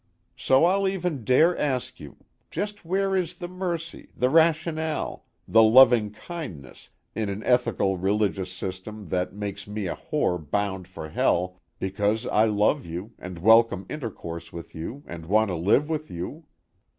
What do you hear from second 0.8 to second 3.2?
even dare ask you: just where